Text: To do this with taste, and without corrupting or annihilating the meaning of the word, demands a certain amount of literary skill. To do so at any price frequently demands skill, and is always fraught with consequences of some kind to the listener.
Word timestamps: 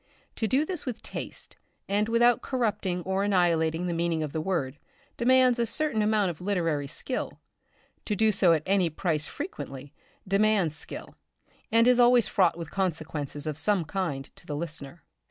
To 0.37 0.47
do 0.47 0.65
this 0.65 0.83
with 0.83 1.03
taste, 1.03 1.57
and 1.87 2.09
without 2.09 2.41
corrupting 2.41 3.03
or 3.03 3.23
annihilating 3.23 3.85
the 3.85 3.93
meaning 3.93 4.23
of 4.23 4.31
the 4.31 4.41
word, 4.41 4.79
demands 5.15 5.59
a 5.59 5.67
certain 5.67 6.01
amount 6.01 6.31
of 6.31 6.41
literary 6.41 6.87
skill. 6.87 7.39
To 8.05 8.15
do 8.15 8.31
so 8.31 8.51
at 8.53 8.63
any 8.65 8.89
price 8.89 9.27
frequently 9.27 9.93
demands 10.27 10.75
skill, 10.75 11.13
and 11.71 11.87
is 11.87 11.99
always 11.99 12.27
fraught 12.27 12.57
with 12.57 12.71
consequences 12.71 13.45
of 13.45 13.59
some 13.59 13.85
kind 13.85 14.25
to 14.37 14.47
the 14.47 14.55
listener. 14.55 15.03